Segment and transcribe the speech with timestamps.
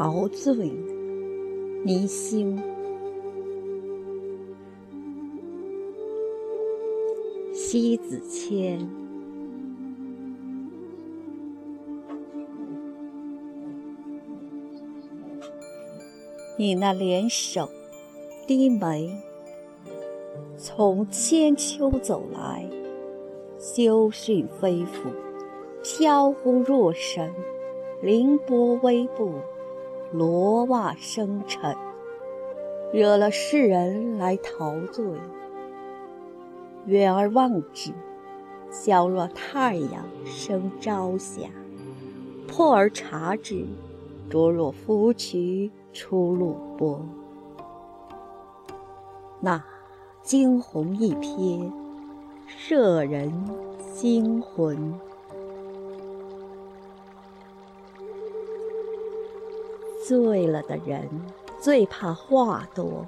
[0.00, 0.54] 陶醉，
[1.84, 2.56] 泥星。
[7.52, 8.78] 西子千，
[16.56, 17.68] 你那联手
[18.46, 19.10] 低眉，
[20.56, 22.70] 从千秋走来，
[23.58, 25.10] 修训飞拂，
[25.82, 27.34] 飘忽若神，
[28.00, 29.32] 凌波微步，
[30.10, 31.76] 罗袜生尘，
[32.94, 35.04] 惹了世人来陶醉。
[36.86, 37.92] 远而望之，
[38.72, 41.50] 皎若太阳升朝霞；
[42.46, 43.66] 破而察之，
[44.30, 47.04] 灼若芙蕖出露波。
[49.40, 49.62] 那
[50.22, 51.70] 惊鸿一瞥，
[52.46, 53.30] 摄人
[53.78, 54.94] 心魂。
[60.08, 61.06] 醉了的人
[61.60, 63.04] 最怕话多，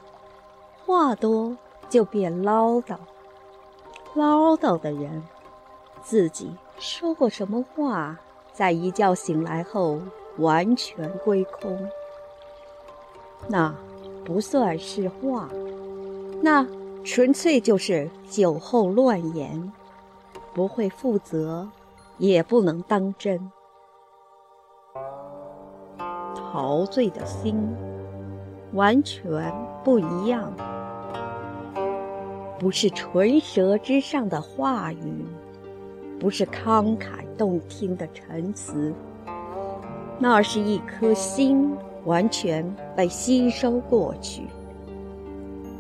[0.85, 1.57] 话多
[1.89, 2.99] 就变唠叨。
[4.13, 5.23] 唠叨的人，
[6.03, 8.19] 自己说过什么话，
[8.53, 9.99] 在一觉醒来后
[10.37, 11.89] 完全归空。
[13.49, 13.75] 那
[14.23, 15.49] 不算是话，
[16.43, 16.67] 那
[17.03, 19.73] 纯粹就是酒后乱言，
[20.53, 21.67] 不会负责，
[22.19, 23.51] 也不能当真。
[26.53, 27.57] 陶醉的心，
[28.73, 29.53] 完全
[29.85, 30.53] 不一样。
[32.59, 35.25] 不是唇舌之上的话语，
[36.19, 38.93] 不是慷慨动听的陈词，
[40.19, 41.71] 那是一颗心
[42.05, 44.43] 完全被吸收过去，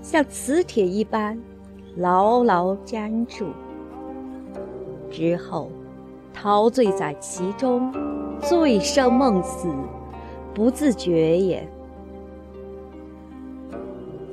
[0.02, 1.36] 像磁铁一般
[1.96, 3.48] 牢牢粘住，
[5.10, 5.68] 之后
[6.32, 7.92] 陶醉在其中，
[8.40, 9.68] 醉生梦死，
[10.54, 11.66] 不自觉也。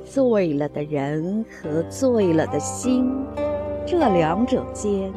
[0.04, 3.12] 醉了的人和醉了的心，
[3.86, 5.12] 这两者间，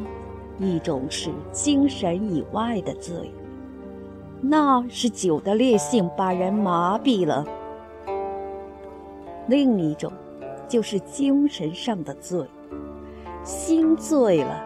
[0.60, 3.32] 一种是精神以外的醉，
[4.42, 7.46] 那是酒的烈性把人麻痹了；
[9.48, 10.12] 另一种
[10.68, 12.46] 就是精神上的醉，
[13.44, 14.62] 心醉了，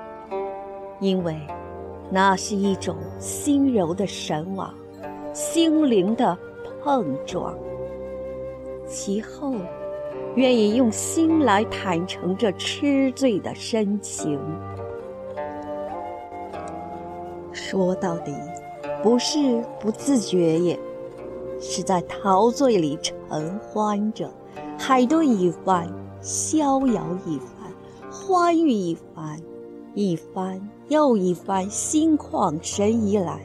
[1.00, 1.40] 因为
[2.10, 4.74] 那是一种心柔的神往，
[5.36, 6.38] 心灵的
[6.82, 7.54] 碰撞，
[8.88, 9.54] 其后。
[10.36, 14.40] 愿意用心来坦诚这痴醉的深情。
[17.52, 18.34] 说到底，
[19.04, 20.80] 不是不自觉也，
[21.60, 24.30] 是在陶醉里沉欢着，
[24.80, 25.90] 海顿一番，
[26.22, 27.74] 逍遥一番，
[28.10, 29.38] 欢愉一番，
[29.94, 33.40] 一番又一番，心旷神怡来，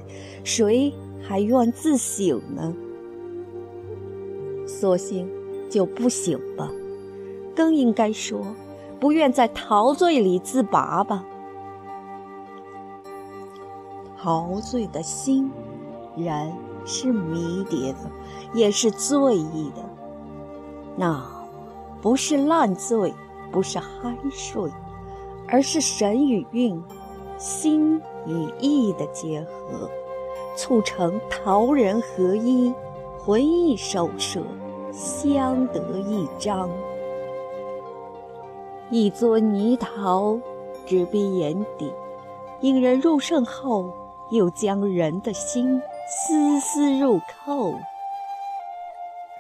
[0.45, 0.93] 谁
[1.31, 2.75] 还愿自省呢？
[4.67, 5.31] 索性。
[5.71, 6.69] 就不醒吧，
[7.55, 8.45] 更应该说，
[8.99, 11.25] 不愿在陶醉里自拔吧。
[14.19, 15.49] 陶醉的心，
[16.17, 16.53] 人
[16.85, 17.99] 是迷迭的，
[18.53, 19.85] 也是醉意的。
[20.97, 21.25] 那
[22.03, 23.15] 不是烂醉，
[23.53, 24.69] 不是酣睡，
[25.47, 26.83] 而是神与韵、
[27.39, 29.89] 心与意的结合，
[30.57, 32.75] 促成陶人合一，
[33.19, 34.41] 魂意守舍。
[34.93, 36.69] 相得益彰。
[38.91, 40.37] 一尊泥陶，
[40.85, 41.95] 直逼眼底，
[42.61, 43.89] 引人入胜后，
[44.33, 47.73] 又将人的心丝丝入扣。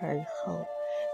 [0.00, 0.52] 而后，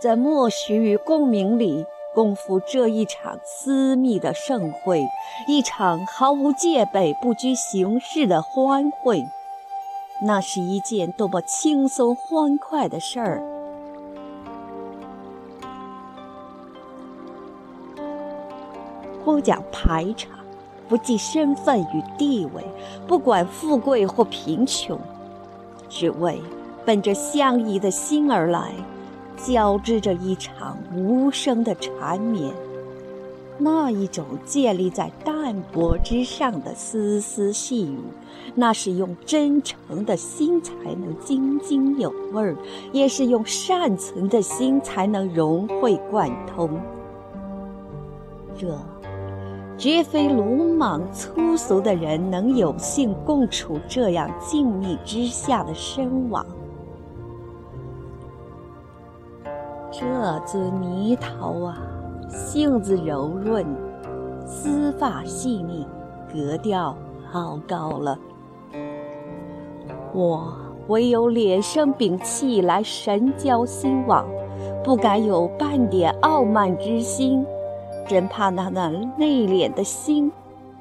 [0.02, 5.02] 在默许与共鸣里，共赴这一场私密的盛会，
[5.48, 9.24] 一场毫无戒备、不拘形式的欢会。
[10.22, 13.42] 那是一件多么轻松欢快的事儿！
[19.22, 20.30] 不讲排场，
[20.88, 22.64] 不计身份与地位，
[23.06, 24.98] 不管富贵或贫穷，
[25.88, 26.40] 只为
[26.86, 28.72] 奔着相依的心而来，
[29.36, 32.54] 交织着一场无声的缠绵。
[33.58, 37.98] 那一种建立在淡泊之上的丝丝细语，
[38.54, 42.56] 那是用真诚的心才能津津有味儿，
[42.92, 46.70] 也是用善存的心才能融会贯通。
[48.56, 48.78] 这。
[49.78, 56.46] 绝非鲁莽粗俗的人能有幸共处这样静谧之下的深网。
[59.92, 61.76] 这尊泥陶啊，
[62.28, 63.64] 性子柔润，
[64.46, 65.86] 丝发细腻，
[66.32, 66.96] 格调
[67.30, 68.18] 好高了。
[70.12, 70.52] 我
[70.88, 74.26] 唯有脸生屏气来神交兴往，
[74.82, 77.44] 不敢有半点傲慢之心，
[78.08, 80.30] 真怕那那内敛的心，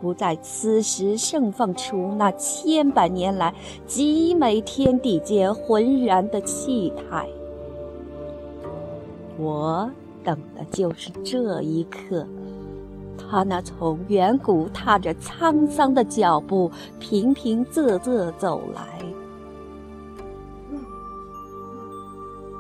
[0.02, 3.54] 不在此时盛放出那千百年来
[3.86, 7.28] 极美天地间浑然的气态。
[9.38, 9.90] 我
[10.26, 12.28] 等的就是这一刻。
[13.18, 16.70] 他那从远古踏着沧桑的脚步，
[17.00, 18.82] 平平仄仄走来。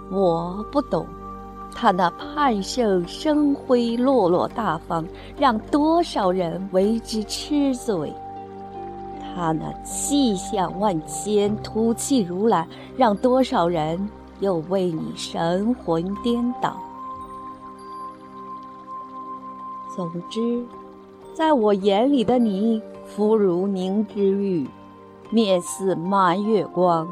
[0.09, 1.05] 我不懂，
[1.73, 5.05] 他那盼圣生辉、落落大方，
[5.37, 8.13] 让多少人为之痴醉；
[9.19, 14.09] 他那气象万千、吐气如兰，让多少人
[14.39, 16.77] 又为你神魂颠倒。
[19.95, 20.61] 总之，
[21.33, 24.67] 在我眼里的你，肤如凝脂玉，
[25.29, 27.07] 面似满月光，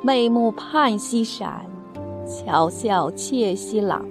[0.00, 1.66] 眉目盼兮闪，
[2.24, 4.04] 巧笑窃兮朗。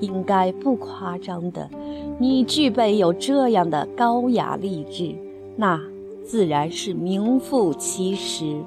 [0.00, 1.70] 应该不夸张的，
[2.18, 5.14] 你具备有这样的高雅丽质，
[5.54, 5.80] 那
[6.24, 8.60] 自然是名副其实。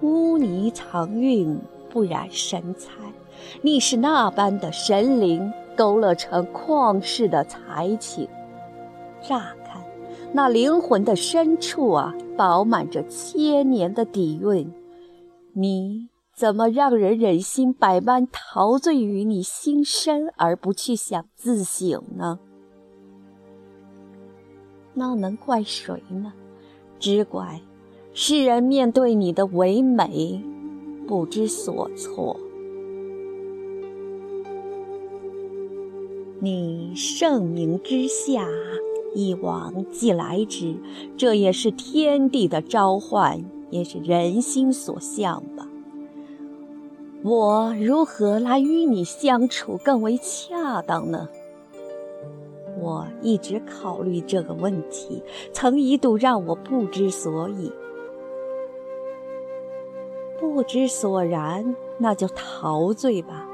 [0.00, 1.58] 污泥藏韵。
[1.92, 2.90] 不染神采，
[3.60, 8.26] 你是那般的神灵，勾勒成旷世的才情。
[9.20, 9.84] 乍看，
[10.32, 14.72] 那灵魂的深处啊，饱满着千年的底蕴。
[15.52, 22.38] 你怎么让人忍心百般陶醉于你心深，而不去想自省呢？
[24.94, 26.32] 那能怪谁呢？
[26.98, 27.60] 只怪
[28.14, 30.42] 世人面对你的唯美。
[31.06, 32.36] 不知所措。
[36.40, 38.48] 你盛名之下，
[39.14, 40.74] 一往既来之，
[41.16, 45.68] 这也是天地的召唤，也是人心所向吧。
[47.22, 51.28] 我如何来与你相处更为恰当呢？
[52.80, 55.22] 我一直考虑这个问题，
[55.52, 57.70] 曾一度让我不知所以。
[60.42, 63.46] 不知所然，那就陶醉吧，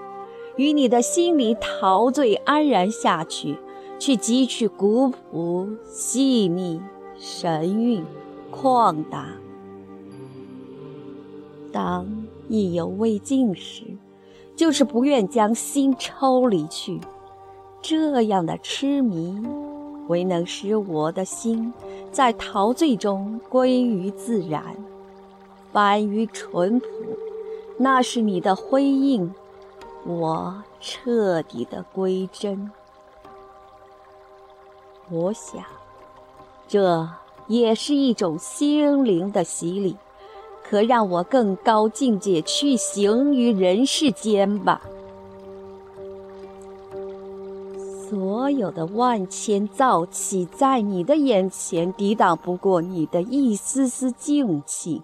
[0.56, 3.58] 与你的心里陶醉安然下去，
[3.98, 6.80] 去汲取古朴、细腻、
[7.18, 8.02] 神韵、
[8.50, 9.26] 旷达。
[11.70, 12.06] 当
[12.48, 13.82] 意犹未尽时，
[14.56, 16.98] 就是不愿将心抽离去。
[17.82, 19.38] 这样的痴迷，
[20.08, 21.70] 唯能使我的心
[22.10, 24.74] 在陶醉中归于自然。
[25.72, 26.86] 返于淳朴，
[27.76, 29.34] 那是你的辉映，
[30.06, 32.70] 我彻底的归真。
[35.10, 35.64] 我想，
[36.66, 37.08] 这
[37.46, 39.96] 也是一种心灵的洗礼，
[40.62, 44.82] 可让我更高境界去行于人世间吧。
[48.08, 55.02] 所有的万千燥气，在你的眼前抵挡不过你的一丝丝静气。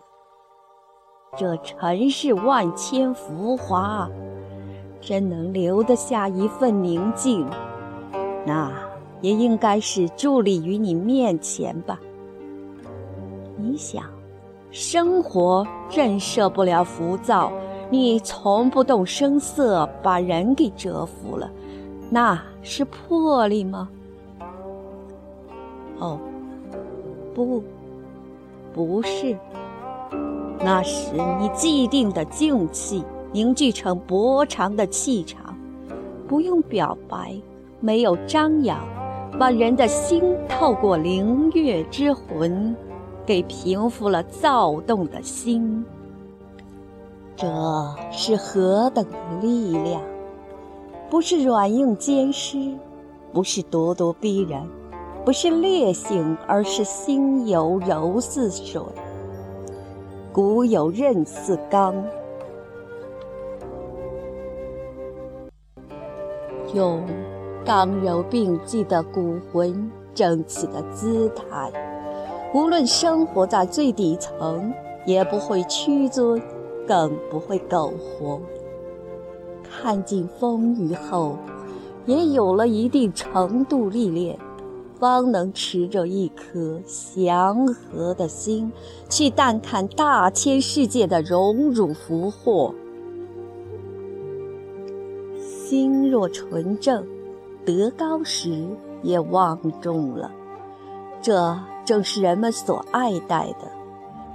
[1.36, 4.08] 这尘世万千浮华，
[5.00, 7.46] 真能留得下一份宁静，
[8.46, 8.70] 那
[9.20, 11.98] 也应该是伫立于你面前吧。
[13.56, 14.04] 你想，
[14.70, 17.50] 生活震慑不了浮躁，
[17.90, 21.50] 你从不动声色，把人给折服了，
[22.10, 23.88] 那是魄力吗？
[25.98, 26.18] 哦，
[27.34, 27.62] 不，
[28.72, 29.36] 不是。
[30.64, 35.54] 那时你既定的静气凝聚成博长的气场，
[36.26, 37.34] 不用表白，
[37.80, 38.78] 没有张扬，
[39.38, 42.74] 把人的心透过灵月之魂，
[43.26, 45.84] 给平复了躁动的心。
[47.36, 47.46] 这
[48.10, 50.00] 是何等的力量！
[51.10, 52.74] 不是软硬兼施，
[53.34, 54.62] 不是咄咄逼人，
[55.26, 58.80] 不是烈性，而是心有柔似水。
[60.34, 61.94] 古有刃似钢，
[66.74, 67.00] 用
[67.64, 71.70] 刚柔并济的骨魂正气的姿态，
[72.52, 74.74] 无论生活在最底层，
[75.06, 76.42] 也不会屈尊，
[76.84, 78.40] 更不会苟活。
[79.62, 81.36] 看尽风雨后，
[82.06, 84.36] 也有了一定程度历练。
[84.98, 88.72] 方能持着一颗祥和的心，
[89.08, 92.74] 去淡看大千世界的荣辱福祸。
[95.38, 97.04] 心若纯正，
[97.64, 98.66] 德高时
[99.02, 100.30] 也望重了；
[101.20, 103.70] 这正是人们所爱戴的。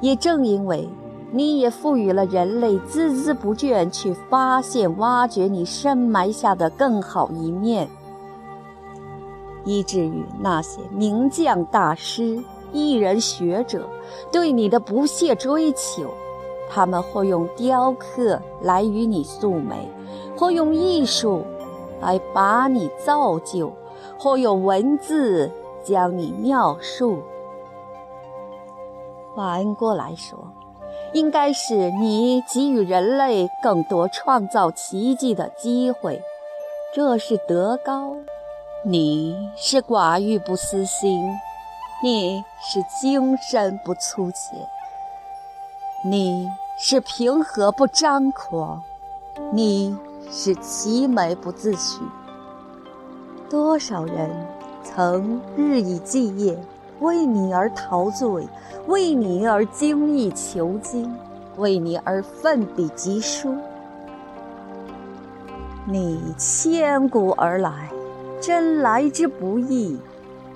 [0.02, 0.88] 也正因为，
[1.32, 7.88] 你也赋予了人类孜孜不倦去发现、挖掘你深埋下的更好一面，
[9.70, 13.88] 以至于那些名将大师、艺人学者
[14.32, 16.10] 对你的不懈追求，
[16.68, 19.88] 他们或用雕刻来与你素美，
[20.36, 21.46] 或用艺术
[22.02, 23.72] 来把你造就，
[24.18, 25.52] 或用文字
[25.84, 27.20] 将你描述。
[29.36, 30.40] 反过来说，
[31.14, 36.20] 应该是你给予人类更多创造奇迹的机会，
[36.92, 38.16] 这是德高；
[38.86, 41.38] 你是寡欲不私心，
[42.02, 44.58] 你是精神不粗浅，
[46.06, 48.82] 你是平和不张狂，
[49.52, 49.98] 你
[50.32, 52.00] 是奇美不自取。
[53.50, 54.30] 多少人
[54.82, 56.58] 曾日以继夜。
[57.02, 58.46] 为你而陶醉，
[58.88, 61.18] 为你而精益求精，
[61.56, 63.56] 为你而奋笔疾书。
[65.86, 67.90] 你千古而来，
[68.40, 69.98] 真来之不易，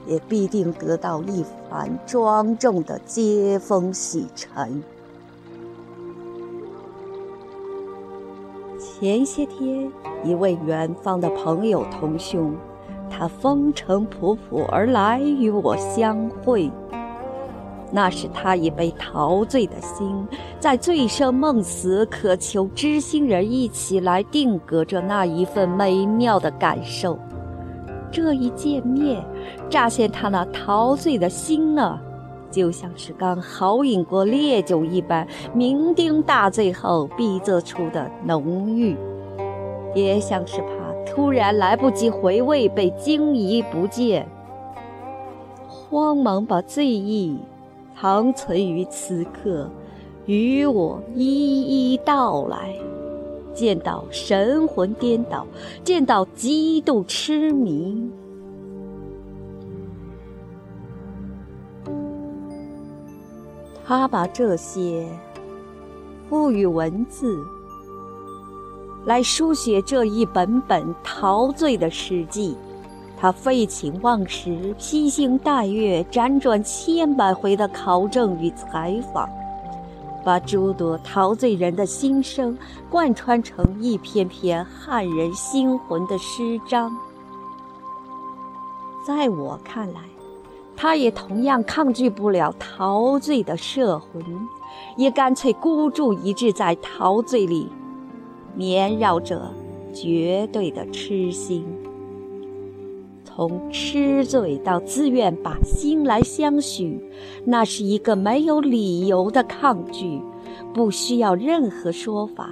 [0.07, 4.81] 也必定得到一番庄重的接风洗尘。
[8.79, 9.91] 前些天，
[10.23, 12.55] 一位远方的朋友同兄。
[13.09, 16.71] 他风尘仆仆而来与我相会，
[17.91, 20.27] 那是他已被陶醉的心，
[20.59, 27.19] 在醉生梦死，渴求知心人一起来定格着那一份美妙的感受。
[28.13, 29.25] 这一见面，
[29.71, 31.99] 乍现他那陶醉的心呢，
[32.51, 38.95] 就像是刚豪饮过烈酒一般，酩酊大醉后逼仄出的浓郁，
[39.95, 40.67] 也像是怕。
[41.05, 44.27] 突然来不及回味，被惊疑不见，
[45.67, 47.39] 慌忙把醉意
[47.99, 49.69] 藏存于此刻，
[50.25, 52.75] 与我一一道来。
[53.53, 55.45] 见到神魂颠倒，
[55.83, 58.09] 见到极度痴迷，
[63.85, 65.05] 他把这些
[66.29, 67.37] 赋予文字。
[69.05, 72.55] 来书写这一本本陶醉的史记，
[73.17, 79.29] 他废寝忘食、披星戴月、辗转千百回的考证与采访，
[80.23, 82.57] 把诸多陶醉人的心声
[82.89, 86.95] 贯穿成一篇篇撼人心魂的诗章。
[89.05, 89.99] 在我看来，
[90.75, 94.23] 他也同样抗拒不了陶醉的摄魂，
[94.95, 97.69] 也干脆孤注一掷在陶醉里。
[98.55, 99.51] 绵绕着
[99.93, 101.65] 绝对的痴心，
[103.35, 107.03] 从吃醉到自愿把心来相许，
[107.43, 110.21] 那是一个没有理由的抗拒，
[110.71, 112.47] 不需要任何说法，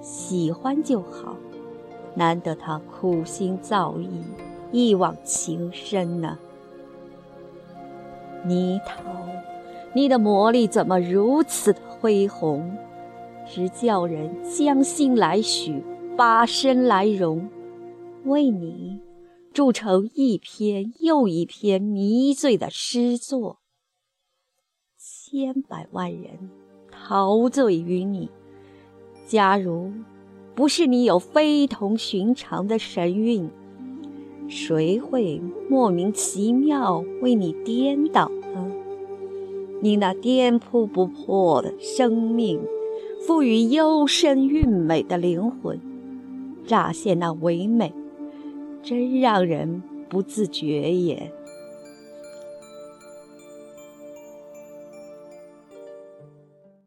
[0.00, 1.36] 喜欢就好。
[2.14, 4.06] 难得他苦心造诣，
[4.70, 6.38] 一往情深呢。
[8.44, 9.02] 泥陶，
[9.92, 12.70] 你的魔力怎么如此的恢宏？
[13.44, 15.82] 直叫人将心来许，
[16.16, 17.48] 把身来容，
[18.24, 19.00] 为你
[19.52, 23.58] 铸成一篇又一篇迷醉的诗作。
[24.98, 26.50] 千百万人
[26.90, 28.28] 陶醉于你，
[29.26, 29.92] 假如
[30.54, 33.48] 不是你有非同寻常的神韵，
[34.48, 38.72] 谁会莫名其妙为你颠倒呢？
[39.80, 42.60] 你那颠扑不破的生命。
[43.24, 45.80] 赋予幽深韵美的灵魂，
[46.66, 47.94] 乍现那唯美，
[48.82, 51.32] 真让人不自觉也。